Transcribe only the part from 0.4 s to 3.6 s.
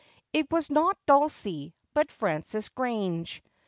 was not Dulcie, but Frances Grange.